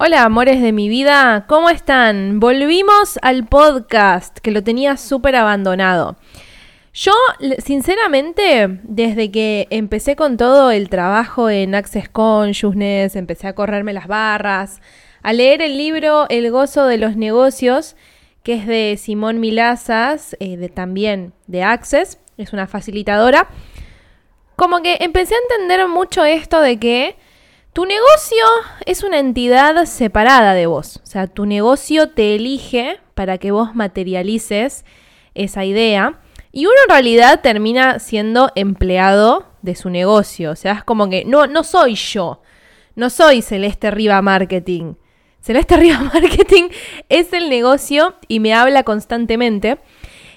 [0.00, 2.38] Hola, amores de mi vida, ¿cómo están?
[2.38, 6.16] Volvimos al podcast que lo tenía súper abandonado.
[6.94, 7.10] Yo,
[7.58, 14.06] sinceramente, desde que empecé con todo el trabajo en Access Consciousness, empecé a correrme las
[14.06, 14.80] barras,
[15.24, 17.96] a leer el libro El gozo de los negocios,
[18.44, 23.48] que es de Simón Milazas, eh, de, también de Access, es una facilitadora,
[24.54, 27.16] como que empecé a entender mucho esto de que
[27.78, 28.44] tu negocio
[28.86, 30.96] es una entidad separada de vos.
[30.96, 34.84] O sea, tu negocio te elige para que vos materialices
[35.36, 36.18] esa idea.
[36.50, 40.50] Y uno en realidad termina siendo empleado de su negocio.
[40.50, 42.42] O sea, es como que no, no soy yo.
[42.96, 44.94] No soy Celeste Riva Marketing.
[45.40, 46.70] Celeste Riva Marketing
[47.08, 49.78] es el negocio y me habla constantemente.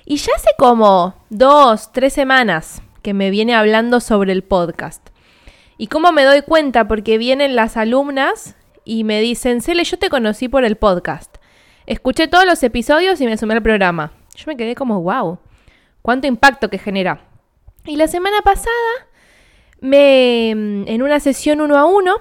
[0.05, 5.10] Y ya hace como dos, tres semanas que me viene hablando sobre el podcast.
[5.81, 6.87] ¿Y cómo me doy cuenta?
[6.87, 11.37] Porque vienen las alumnas y me dicen, Cele, yo te conocí por el podcast.
[11.87, 14.11] Escuché todos los episodios y me sumé al programa.
[14.35, 15.39] Yo me quedé como, wow,
[16.03, 17.21] cuánto impacto que genera.
[17.83, 18.69] Y la semana pasada,
[19.79, 22.15] me, en una sesión uno a uno,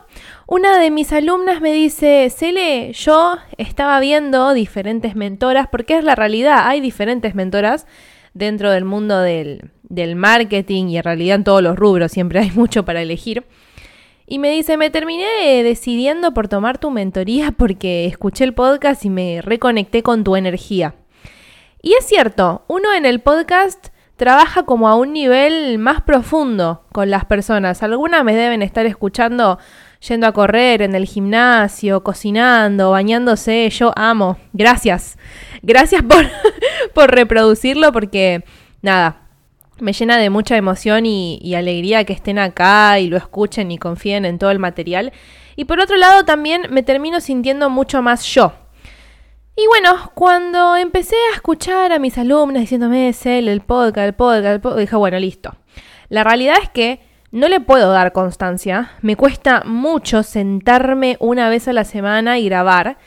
[0.47, 6.15] una de mis alumnas me dice, Cele, yo estaba viendo diferentes mentoras, porque es la
[6.15, 7.87] realidad, hay diferentes mentoras
[8.35, 12.51] dentro del mundo del, del marketing y en realidad en todos los rubros siempre hay
[12.53, 13.45] mucho para elegir.
[14.27, 19.11] Y me dice, me terminé decidiendo por tomar tu mentoría porque escuché el podcast y
[19.11, 20.95] me reconecté con tu energía.
[21.83, 27.11] Y es cierto, uno en el podcast trabaja como a un nivel más profundo con
[27.11, 27.83] las personas.
[27.83, 29.59] Algunas me deben estar escuchando
[30.07, 33.69] yendo a correr en el gimnasio, cocinando, bañándose.
[33.71, 34.37] Yo amo.
[34.53, 35.19] Gracias.
[35.63, 36.25] Gracias por,
[36.95, 38.45] por reproducirlo porque,
[38.83, 39.29] nada,
[39.81, 44.25] me llena de mucha emoción y, alegría que estén acá y lo escuchen y confíen
[44.25, 45.13] en todo el material.
[45.57, 48.53] Y por otro lado también me termino sintiendo mucho más yo.
[49.57, 54.15] Y bueno, cuando empecé a escuchar a mis alumnas diciéndome, es el, el podcast, el
[54.15, 55.55] podcast, el podcast, dije, bueno, listo.
[56.09, 61.69] La realidad es que no le puedo dar constancia, me cuesta mucho sentarme una vez
[61.69, 62.99] a la semana y grabar.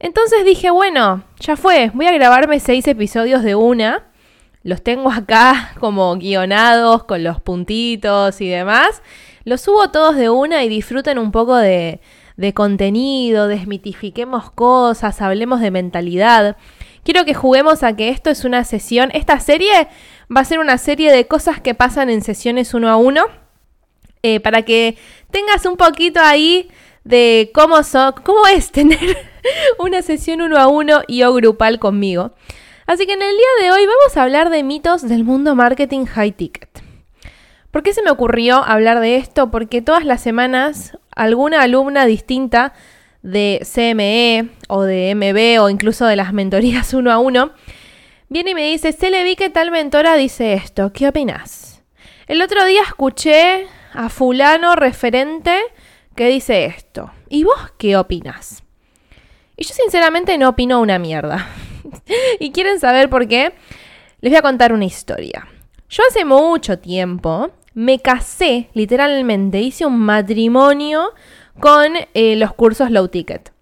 [0.00, 4.08] Entonces dije, bueno, ya fue, voy a grabarme seis episodios de una
[4.62, 9.02] los tengo acá como guionados con los puntitos y demás.
[9.44, 12.00] Los subo todos de una y disfruten un poco de,
[12.36, 16.56] de contenido, desmitifiquemos cosas, hablemos de mentalidad.
[17.02, 19.10] Quiero que juguemos a que esto es una sesión.
[19.14, 19.88] Esta serie
[20.34, 23.22] va a ser una serie de cosas que pasan en sesiones uno a uno.
[24.22, 24.98] Eh, para que
[25.30, 26.68] tengas un poquito ahí
[27.04, 29.27] de cómo, so, cómo es tener
[29.78, 32.32] una sesión uno a uno y o grupal conmigo.
[32.86, 36.06] Así que en el día de hoy vamos a hablar de mitos del mundo marketing
[36.06, 36.68] high ticket.
[37.70, 39.50] ¿Por qué se me ocurrió hablar de esto?
[39.50, 42.72] Porque todas las semanas alguna alumna distinta
[43.22, 47.52] de CME o de MB o incluso de las mentorías uno a uno
[48.28, 51.82] viene y me dice, se le vi que tal mentora dice esto, ¿qué opinas?
[52.26, 55.58] El otro día escuché a fulano referente
[56.14, 57.10] que dice esto.
[57.28, 58.62] ¿Y vos qué opinas?
[59.58, 61.48] Y yo sinceramente no opino una mierda.
[62.40, 63.52] y quieren saber por qué,
[64.20, 65.46] les voy a contar una historia.
[65.90, 71.12] Yo hace mucho tiempo me casé, literalmente, hice un matrimonio
[71.60, 73.52] con eh, los cursos low ticket.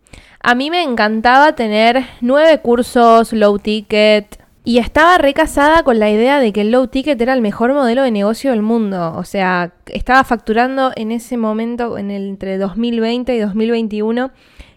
[0.41, 6.41] A mí me encantaba tener nueve cursos low ticket y estaba recasada con la idea
[6.41, 9.13] de que el low ticket era el mejor modelo de negocio del mundo.
[9.17, 14.31] O sea, estaba facturando en ese momento, en entre 2020 y 2021,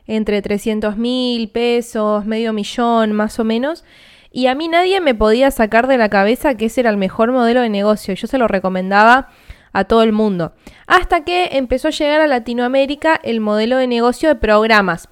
[0.09, 3.85] entre 300 mil pesos, medio millón más o menos.
[4.31, 7.31] Y a mí nadie me podía sacar de la cabeza que ese era el mejor
[7.31, 8.15] modelo de negocio.
[8.15, 9.29] Yo se lo recomendaba
[9.71, 10.53] a todo el mundo.
[10.87, 15.09] Hasta que empezó a llegar a Latinoamérica el modelo de negocio de programas.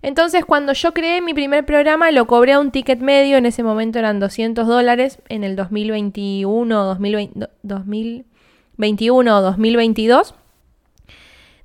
[0.00, 3.62] Entonces cuando yo creé mi primer programa lo cobré a un ticket medio, en ese
[3.62, 10.34] momento eran 200 dólares, en el 2021, 2020, 2021 o 2022.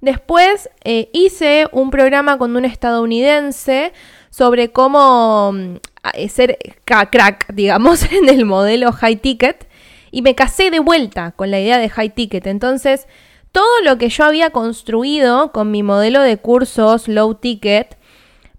[0.04, 3.94] Después eh, hice un programa con un estadounidense
[4.32, 5.76] sobre cómo mm,
[6.16, 9.66] eh, ser crack, digamos, en el modelo high ticket
[10.12, 12.48] y me casé de vuelta con la idea de high ticket.
[12.48, 13.08] Entonces,
[13.54, 17.98] todo lo que yo había construido con mi modelo de cursos low ticket,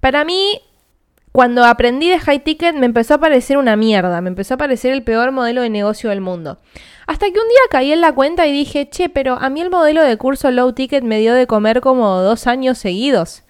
[0.00, 0.62] para mí,
[1.34, 4.92] cuando aprendí de high ticket, me empezó a parecer una mierda, me empezó a parecer
[4.92, 6.60] el peor modelo de negocio del mundo.
[7.08, 9.68] Hasta que un día caí en la cuenta y dije, che, pero a mí el
[9.68, 13.42] modelo de curso low ticket me dio de comer como dos años seguidos.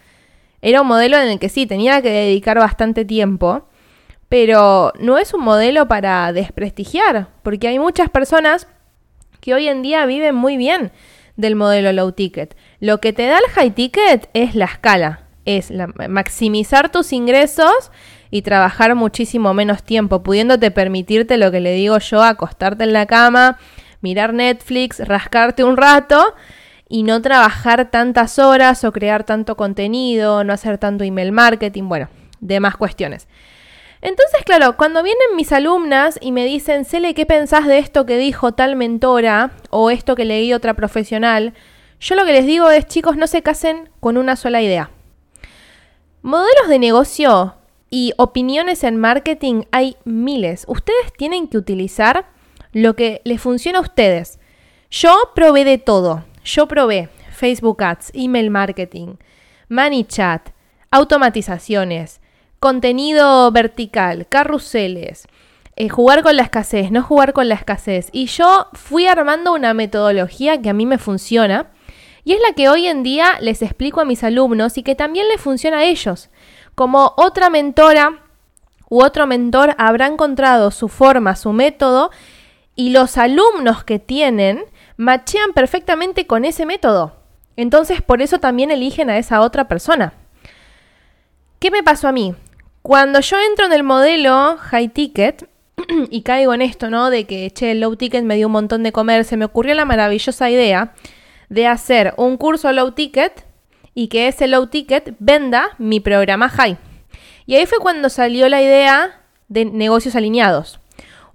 [0.63, 3.69] Era un modelo en el que sí, tenía que dedicar bastante tiempo,
[4.31, 8.67] pero no es un modelo para desprestigiar, porque hay muchas personas
[9.43, 10.91] que hoy en día viven muy bien
[11.37, 12.57] del modelo low ticket.
[12.81, 15.24] Lo que te da el high ticket es la escala.
[15.45, 15.73] Es
[16.09, 17.91] maximizar tus ingresos
[18.31, 23.07] y trabajar muchísimo menos tiempo, pudiéndote permitirte lo que le digo yo, acostarte en la
[23.07, 23.59] cama,
[24.01, 26.35] mirar Netflix, rascarte un rato
[26.89, 32.09] y no trabajar tantas horas o crear tanto contenido, no hacer tanto email marketing, bueno,
[32.41, 33.29] demás cuestiones.
[34.01, 38.19] Entonces, claro, cuando vienen mis alumnas y me dicen, Cele, ¿qué pensás de esto que
[38.19, 41.55] dijo tal mentora o esto que leí otra profesional?
[42.01, 44.91] Yo lo que les digo es, chicos, no se casen con una sola idea.
[46.25, 47.55] Modelos de negocio
[47.91, 50.65] y opiniones en marketing hay miles.
[50.69, 52.25] Ustedes tienen que utilizar
[52.73, 54.41] lo que les funciona a ustedes.
[54.91, 56.25] Yo probé de todo.
[56.43, 59.17] Yo probé Facebook Ads, email marketing,
[59.69, 60.49] ManyChat,
[60.91, 62.23] automatizaciones,
[62.59, 65.29] contenido vertical, carruseles,
[65.77, 68.09] eh, jugar con la escasez, no jugar con la escasez.
[68.13, 71.74] Y yo fui armando una metodología que a mí me funciona
[72.25, 75.29] y es la que hoy en día les explico a mis alumnos y que también
[75.29, 76.31] les funciona a ellos.
[76.75, 78.23] Como otra mentora
[78.89, 82.11] u otro mentor habrá encontrado su forma, su método
[82.75, 84.65] y los alumnos que tienen
[84.97, 87.17] machean perfectamente con ese método.
[87.57, 90.15] Entonces por eso también eligen a esa otra persona.
[91.59, 92.35] ¿Qué me pasó a mí?
[92.83, 95.49] Cuando yo entro en el modelo high ticket
[96.11, 97.11] y caigo en esto, ¿no?
[97.11, 99.75] De que, che, el low ticket me dio un montón de comer, se me ocurrió
[99.75, 100.95] la maravillosa idea
[101.55, 103.47] de hacer un curso low ticket
[103.95, 106.77] y que ese low ticket venda mi programa high.
[107.47, 110.81] Y ahí fue cuando salió la idea de negocios alineados.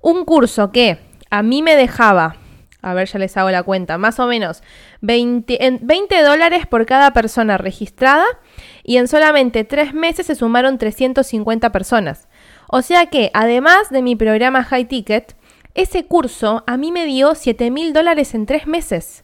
[0.02, 1.00] Un curso que
[1.30, 2.36] a mí me dejaba,
[2.82, 4.62] a ver, ya les hago la cuenta, más o menos
[5.02, 8.26] 20, 20 dólares por cada persona registrada
[8.84, 12.28] y en solamente tres meses se sumaron 350 personas.
[12.68, 15.38] O sea que, además de mi programa High Ticket,
[15.76, 19.24] ese curso a mí me dio 7 mil dólares en tres meses.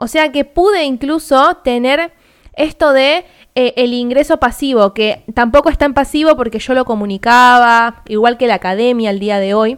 [0.00, 2.12] O sea que pude incluso tener
[2.54, 3.24] esto de
[3.56, 8.46] eh, el ingreso pasivo, que tampoco está en pasivo porque yo lo comunicaba, igual que
[8.46, 9.76] la academia al día de hoy.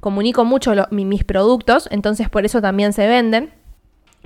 [0.00, 3.54] Comunico mucho mis productos, entonces por eso también se venden.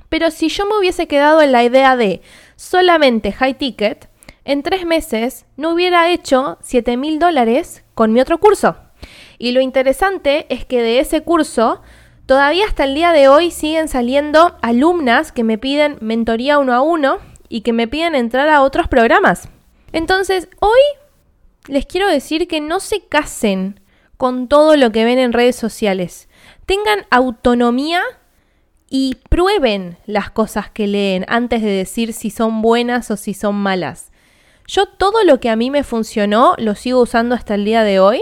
[0.09, 2.21] Pero si yo me hubiese quedado en la idea de
[2.55, 4.09] solamente high ticket,
[4.43, 8.77] en tres meses no hubiera hecho 7 mil dólares con mi otro curso.
[9.37, 11.83] Y lo interesante es que de ese curso,
[12.27, 16.81] todavía hasta el día de hoy siguen saliendo alumnas que me piden mentoría uno a
[16.81, 17.17] uno
[17.49, 19.49] y que me piden entrar a otros programas.
[19.93, 20.79] Entonces, hoy
[21.67, 23.79] les quiero decir que no se casen
[24.17, 26.27] con todo lo que ven en redes sociales.
[26.65, 28.01] Tengan autonomía
[28.89, 33.55] y prueben las cosas que leen antes de decir si son buenas o si son
[33.55, 34.11] malas.
[34.67, 38.01] Yo todo lo que a mí me funcionó lo sigo usando hasta el día de
[38.01, 38.21] hoy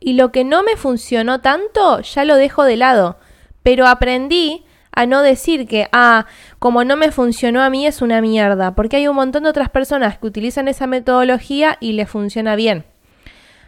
[0.00, 3.16] y lo que no me funcionó tanto ya lo dejo de lado,
[3.64, 6.26] pero aprendí a no decir que, ah,
[6.60, 9.70] como no me funcionó a mí es una mierda, porque hay un montón de otras
[9.70, 12.84] personas que utilizan esa metodología y les funciona bien.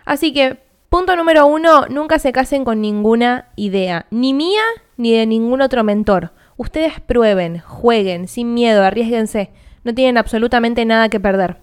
[0.04, 0.58] Así que,
[0.88, 4.62] punto número uno, nunca se casen con ninguna idea, ni mía
[4.96, 6.32] ni de ningún otro mentor.
[6.56, 9.50] Ustedes prueben, jueguen, sin miedo, arriesguense.
[9.82, 11.58] No tienen absolutamente nada que perder.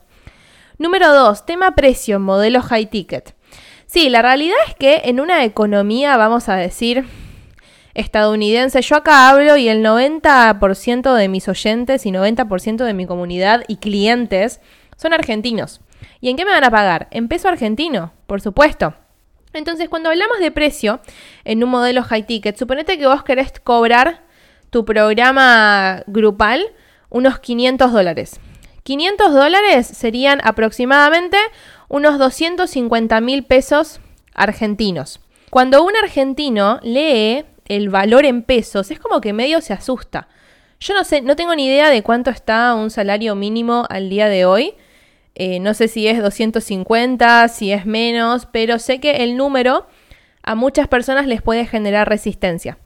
[0.78, 1.46] Número 2.
[1.46, 3.36] Tema precio, modelo high ticket.
[3.86, 7.06] Sí, la realidad es que en una economía, vamos a decir,
[7.94, 13.64] estadounidense, yo acá hablo y el 90% de mis oyentes y 90% de mi comunidad
[13.68, 14.60] y clientes
[14.98, 15.82] son argentinos.
[16.22, 17.08] ¿Y en qué me van a pagar?
[17.12, 18.94] En peso argentino, por supuesto.
[19.54, 21.00] Entonces, cuando hablamos de precio
[21.44, 24.24] en un modelo high ticket, suponete que vos querés cobrar
[24.70, 26.66] tu programa grupal
[27.10, 28.40] unos 500 dólares.
[28.84, 31.38] 500 dólares serían aproximadamente
[31.88, 34.00] unos 250 mil pesos
[34.34, 35.20] argentinos.
[35.52, 40.28] Cuando un argentino lee el valor en pesos, es como que medio se asusta.
[40.80, 44.28] Yo no sé, no tengo ni idea de cuánto está un salario mínimo al día
[44.28, 44.74] de hoy.
[45.36, 49.88] Eh, no sé si es 250, si es menos, pero sé que el número
[50.44, 52.78] a muchas personas les puede generar resistencia.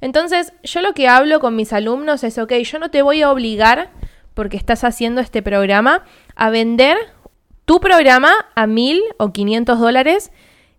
[0.00, 3.30] Entonces, yo lo que hablo con mis alumnos es, ok, yo no te voy a
[3.30, 3.90] obligar,
[4.34, 6.98] porque estás haciendo este programa, a vender
[7.64, 10.32] tu programa a mil o 500 dólares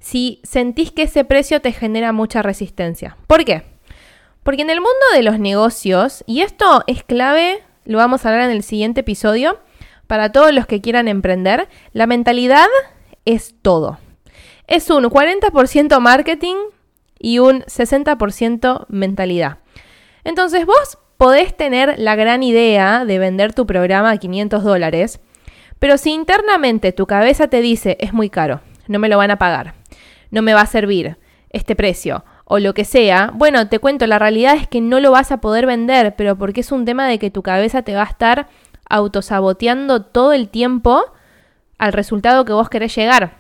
[0.05, 3.17] si sentís que ese precio te genera mucha resistencia.
[3.25, 3.63] ¿Por qué?
[4.43, 8.51] Porque en el mundo de los negocios, y esto es clave, lo vamos a hablar
[8.51, 9.57] en el siguiente episodio,
[10.05, 12.67] para todos los que quieran emprender, la mentalidad
[13.25, 13.97] es todo.
[14.67, 16.55] Es un 40% marketing,
[17.17, 19.57] y un 60% mentalidad.
[20.24, 25.19] Entonces vos podés tener la gran idea de vender tu programa a 500 dólares,
[25.79, 29.39] pero si internamente tu cabeza te dice es muy caro, no me lo van a
[29.39, 29.74] pagar,
[30.36, 31.18] no me va a servir
[31.50, 35.12] este precio o lo que sea, bueno, te cuento, la realidad es que no lo
[35.12, 38.04] vas a poder vender, pero porque es un tema de que tu cabeza te va
[38.04, 38.48] a estar
[38.88, 41.04] autosaboteando todo el tiempo
[41.80, 43.38] al resultado que vos querés llegar.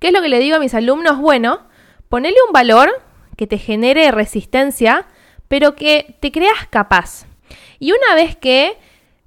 [0.00, 1.18] ¿Qué es lo que le digo a mis alumnos?
[1.18, 1.60] Bueno,
[2.08, 2.88] ponele un valor
[3.36, 5.06] que te genere resistencia,
[5.48, 7.26] pero que te creas capaz.
[7.78, 8.78] Y una vez que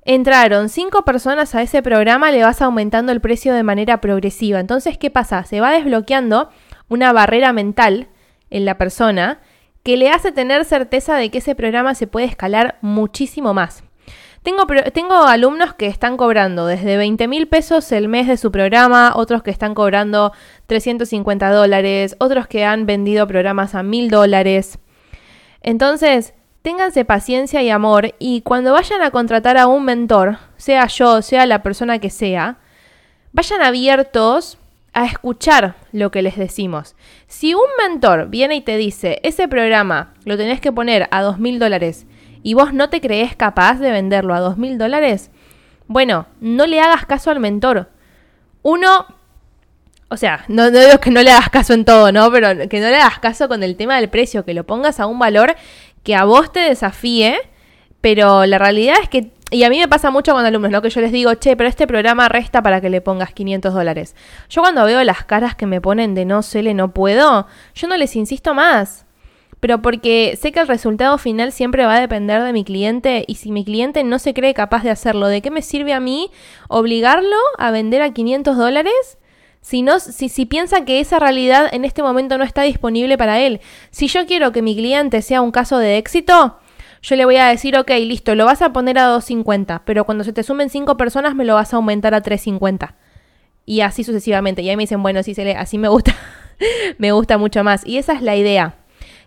[0.05, 4.59] entraron cinco personas a ese programa, le vas aumentando el precio de manera progresiva.
[4.59, 5.43] Entonces, ¿qué pasa?
[5.43, 6.49] Se va desbloqueando
[6.89, 8.07] una barrera mental
[8.49, 9.39] en la persona
[9.83, 13.83] que le hace tener certeza de que ese programa se puede escalar muchísimo más.
[14.43, 19.13] Tengo, tengo alumnos que están cobrando desde 20 mil pesos el mes de su programa,
[19.15, 20.33] otros que están cobrando
[20.67, 24.79] 350 dólares, otros que han vendido programas a mil dólares.
[25.61, 31.21] Entonces, ténganse paciencia y amor y cuando vayan a contratar a un mentor, sea yo,
[31.21, 32.57] sea la persona que sea,
[33.31, 34.57] vayan abiertos
[34.93, 36.95] a escuchar lo que les decimos.
[37.27, 41.39] Si un mentor viene y te dice, ese programa lo tenés que poner a dos
[41.39, 42.05] mil dólares
[42.43, 45.31] y vos no te crees capaz de venderlo a dos mil dólares,
[45.87, 47.89] bueno, no le hagas caso al mentor.
[48.61, 49.07] Uno,
[50.09, 52.31] o sea, no, no digo que no le hagas caso en todo, ¿no?
[52.31, 55.07] Pero que no le hagas caso con el tema del precio, que lo pongas a
[55.07, 55.55] un valor
[56.03, 57.39] que a vos te desafíe,
[58.01, 60.81] pero la realidad es que, y a mí me pasa mucho con alumnos, ¿no?
[60.81, 64.15] Que yo les digo, che, pero este programa resta para que le pongas 500 dólares.
[64.49, 67.87] Yo cuando veo las caras que me ponen de no sé, le no puedo, yo
[67.87, 69.05] no les insisto más
[69.63, 73.35] pero porque sé que el resultado final siempre va a depender de mi cliente y
[73.35, 76.31] si mi cliente no se cree capaz de hacerlo, ¿de qué me sirve a mí
[76.67, 79.17] obligarlo a vender a 500 dólares?
[79.61, 83.39] Si, no, si, si piensa que esa realidad en este momento no está disponible para
[83.39, 83.61] él.
[83.89, 86.57] Si yo quiero que mi cliente sea un caso de éxito,
[87.03, 90.23] yo le voy a decir, ok, listo, lo vas a poner a 250, pero cuando
[90.23, 92.95] se te sumen 5 personas me lo vas a aumentar a 350.
[93.65, 94.61] Y así sucesivamente.
[94.61, 96.15] Y ahí me dicen, bueno, sí, se le, así me gusta,
[96.97, 97.85] me gusta mucho más.
[97.85, 98.75] Y esa es la idea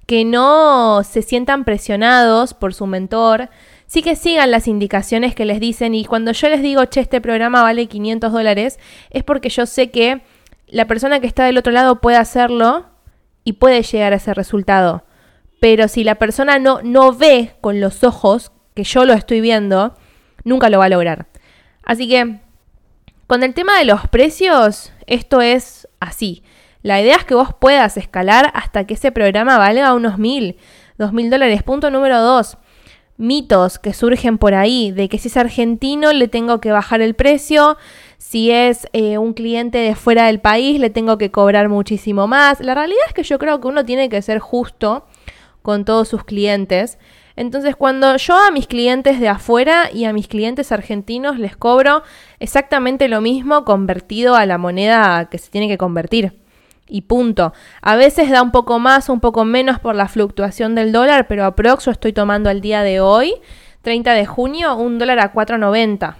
[0.06, 3.50] que no se sientan presionados por su mentor,
[3.86, 7.20] sí que sigan las indicaciones que les dicen y cuando yo les digo, che, este
[7.20, 8.78] programa vale 500 dólares,
[9.10, 10.22] es porque yo sé que
[10.68, 12.86] la persona que está del otro lado puede hacerlo
[13.44, 15.04] y puede llegar a ese resultado.
[15.60, 19.94] Pero si la persona no, no ve con los ojos que yo lo estoy viendo,
[20.44, 21.26] nunca lo va a lograr.
[21.82, 22.40] Así que,
[23.26, 26.42] con el tema de los precios, esto es así.
[26.82, 30.56] La idea es que vos puedas escalar hasta que ese programa valga unos mil,
[30.98, 31.62] dos mil dólares.
[31.62, 32.58] Punto número dos.
[33.16, 37.14] Mitos que surgen por ahí de que si es argentino le tengo que bajar el
[37.14, 37.78] precio,
[38.18, 42.60] si es eh, un cliente de fuera del país le tengo que cobrar muchísimo más.
[42.60, 45.06] La realidad es que yo creo que uno tiene que ser justo
[45.66, 46.96] con todos sus clientes.
[47.34, 52.04] Entonces, cuando yo a mis clientes de afuera y a mis clientes argentinos les cobro
[52.38, 56.38] exactamente lo mismo convertido a la moneda que se tiene que convertir
[56.88, 57.52] y punto.
[57.82, 61.44] A veces da un poco más un poco menos por la fluctuación del dólar, pero
[61.44, 63.34] aprox yo estoy tomando al día de hoy,
[63.82, 66.14] 30 de junio, un dólar a 4.90.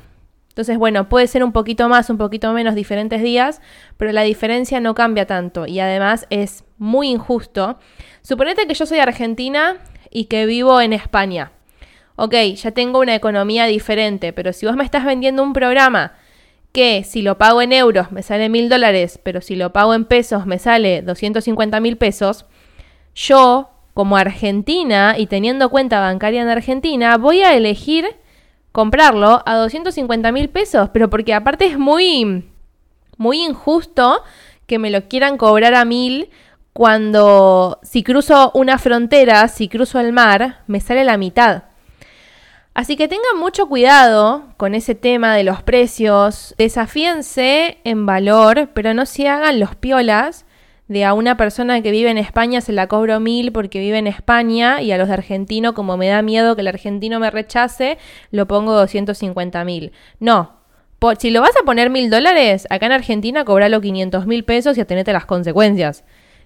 [0.57, 3.61] Entonces, bueno, puede ser un poquito más, un poquito menos diferentes días,
[3.99, 7.79] pero la diferencia no cambia tanto y además es muy injusto.
[8.23, 9.77] Suponete que yo soy argentina
[10.11, 11.53] y que vivo en España.
[12.17, 16.15] Ok, ya tengo una economía diferente, pero si vos me estás vendiendo un programa
[16.73, 20.07] que si lo pago en euros me sale mil dólares, pero si lo pago en
[20.07, 22.47] pesos me sale 250 mil pesos,
[23.15, 28.17] yo, como argentina y teniendo cuenta bancaria en Argentina, voy a elegir
[28.77, 32.45] comprarlo a 250 mil pesos, pero porque aparte es muy,
[33.17, 34.23] muy injusto
[34.67, 36.29] que me lo quieran cobrar a mil
[36.75, 41.63] cuando si cruzo una frontera, si cruzo el mar, me sale la mitad.
[42.75, 48.93] Así que tengan mucho cuidado con ese tema de los precios, desafíense en valor, pero
[48.93, 50.45] no se hagan los piolas
[50.89, 54.07] de a una persona que vive en España se la cobro mil porque vive en
[54.07, 57.99] España y a los de argentino, como me da miedo que el argentino me rechace,
[58.31, 59.93] lo pongo 250 mil.
[60.21, 60.61] No.
[61.19, 64.81] si lo vas a poner mil dólares, acá en Argentina cobralo 500 mil pesos y
[64.81, 66.05] atenete las consecuencias.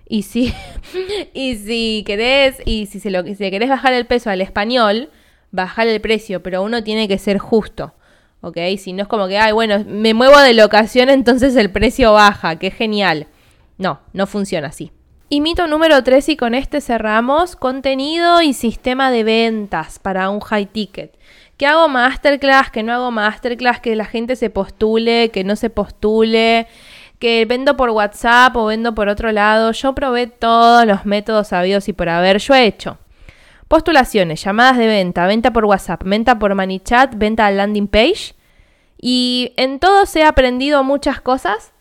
[0.09, 0.55] Y si,
[1.35, 5.11] y si querés, y si, se lo, si querés bajar el peso al español,
[5.51, 7.95] bajar el precio, pero uno tiene que ser justo.
[8.43, 8.57] ¿Ok?
[8.79, 12.57] Si no es como que, ay, bueno, me muevo de locación, entonces el precio baja,
[12.57, 13.27] qué genial.
[13.81, 14.93] No, no funciona así.
[15.31, 20.41] Y mito número 3, y con este cerramos, contenido y sistema de ventas para un
[20.41, 21.17] high ticket.
[21.57, 25.71] Que hago masterclass, que no hago masterclass, que la gente se postule, que no se
[25.71, 26.67] postule,
[27.19, 29.73] que vendo por WhatsApp o vendo por otro lado.
[29.73, 32.99] Yo probé todos los métodos sabidos y por haber, yo he hecho.
[33.67, 38.35] Postulaciones, llamadas de venta, venta por WhatsApp, venta por ManyChat, venta al landing page.
[39.01, 41.73] Y en todo se ha aprendido muchas cosas.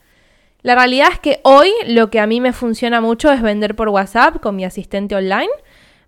[0.61, 3.87] La realidad es que hoy lo que a mí me funciona mucho es vender por
[3.87, 5.49] WhatsApp con mi asistente online.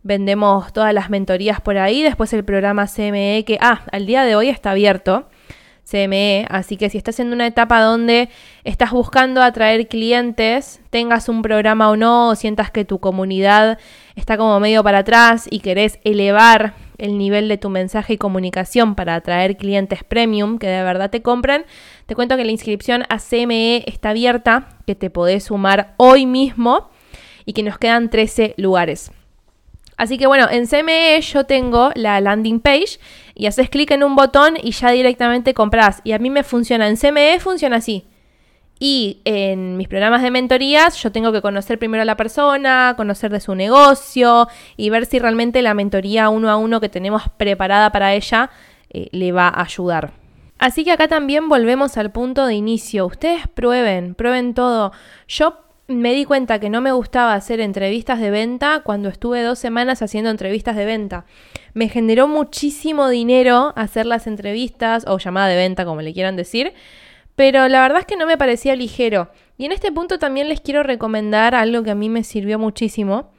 [0.04, 2.04] Vendemos todas las mentorías por ahí.
[2.04, 5.30] Después el programa CME que, ah, al día de hoy está abierto.
[5.90, 8.30] CME, así que si estás en una etapa donde
[8.64, 13.78] estás buscando atraer clientes, tengas un programa o no, o sientas que tu comunidad
[14.16, 18.96] está como medio para atrás y querés elevar el nivel de tu mensaje y comunicación
[18.96, 21.66] para atraer clientes premium que de verdad te compran,
[22.06, 26.90] te cuento que la inscripción a CME está abierta, que te podés sumar hoy mismo
[27.46, 29.12] y que nos quedan 13 lugares.
[29.98, 33.00] Así que bueno, en CME yo tengo la landing page
[33.36, 36.02] y haces clic en un botón y ya directamente compras.
[36.04, 36.88] Y a mí me funciona.
[36.88, 38.06] En CME funciona así.
[38.84, 43.32] Y en mis programas de mentorías yo tengo que conocer primero a la persona, conocer
[43.32, 47.92] de su negocio y ver si realmente la mentoría uno a uno que tenemos preparada
[47.92, 48.50] para ella
[48.90, 50.14] eh, le va a ayudar.
[50.58, 53.06] Así que acá también volvemos al punto de inicio.
[53.06, 54.94] Ustedes prueben, prueben todo.
[55.28, 59.60] Yo me di cuenta que no me gustaba hacer entrevistas de venta cuando estuve dos
[59.60, 61.26] semanas haciendo entrevistas de venta.
[61.76, 66.74] Me generó muchísimo dinero hacer las entrevistas o llamada de venta, como le quieran decir,
[67.36, 69.30] pero la verdad es que no me parecía ligero.
[69.58, 73.32] Y en este punto también les quiero recomendar algo que a mí me sirvió muchísimo,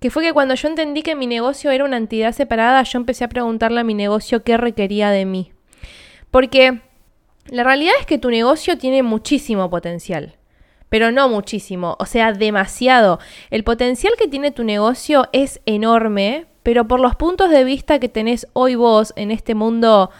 [0.00, 3.24] que fue que cuando yo entendí que mi negocio era una entidad separada, yo empecé
[3.24, 5.52] a preguntarle a mi negocio qué requería de mí.
[6.30, 6.80] Porque
[7.46, 10.36] la realidad es que tu negocio tiene muchísimo potencial
[10.92, 13.18] pero no muchísimo, o sea, demasiado.
[13.48, 18.10] El potencial que tiene tu negocio es enorme, pero por los puntos de vista que
[18.10, 20.10] tenés hoy vos en este mundo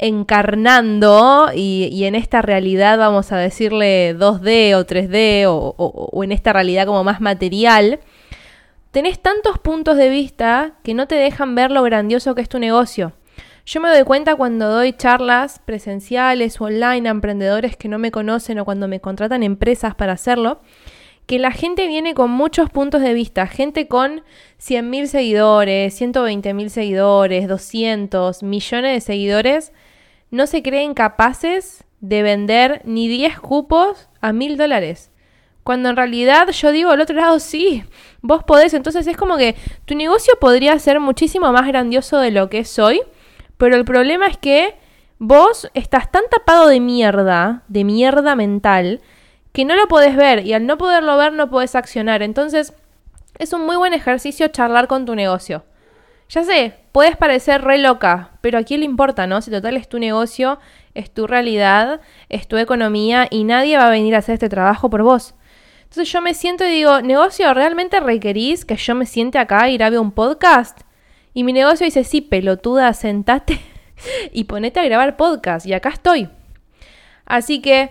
[0.00, 6.86] encarnando y, en esta realidad, vamos a decirle 2D o 3D o, en esta realidad
[6.86, 8.00] como más material,
[8.92, 12.58] tenés tantos puntos de vista que no te dejan ver lo grandioso que es tu
[12.58, 13.12] negocio.
[13.66, 18.10] Yo me doy cuenta cuando doy charlas presenciales o online a emprendedores que no me
[18.10, 20.60] conocen o cuando me contratan empresas para hacerlo,
[21.26, 24.22] que la gente viene con muchos puntos de vista, gente con
[24.58, 29.72] 100.000 seguidores, 120.000 seguidores, 200, millones de seguidores,
[30.30, 35.10] no se creen capaces de vender ni 10 cupos a mil dólares.
[35.62, 37.84] Cuando en realidad yo digo al otro lado, sí,
[38.22, 38.74] vos podés.
[38.74, 42.76] Entonces es como que tu negocio podría ser muchísimo más grandioso de lo que es
[43.58, 44.74] pero el problema es que
[45.18, 49.00] vos estás tan tapado de mierda, de mierda mental,
[49.52, 52.22] que no lo podés ver y al no poderlo ver no podés accionar.
[52.22, 52.72] Entonces,
[53.38, 55.64] es un muy buen ejercicio charlar con tu negocio.
[56.30, 59.42] Ya sé, puedes parecer re loca, pero a quién le importa, ¿no?
[59.42, 60.60] Si total es tu negocio,
[60.94, 64.88] es tu realidad, es tu economía y nadie va a venir a hacer este trabajo
[64.88, 65.34] por vos.
[65.82, 69.76] Entonces yo me siento y digo, negocio, ¿realmente requerís que yo me siente acá y
[69.76, 70.82] grabe un podcast?
[71.34, 73.58] Y mi negocio dice, sí, pelotuda, sentate
[74.32, 75.66] y ponete a grabar podcast.
[75.66, 76.28] Y acá estoy.
[77.26, 77.90] Así que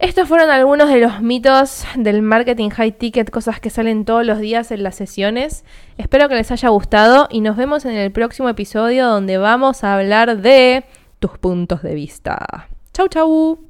[0.00, 4.38] estos fueron algunos de los mitos del marketing high ticket, cosas que salen todos los
[4.38, 5.62] días en las sesiones.
[5.98, 9.94] Espero que les haya gustado y nos vemos en el próximo episodio donde vamos a
[9.94, 10.84] hablar de
[11.18, 12.68] tus puntos de vista.
[12.94, 13.58] Chau, chau.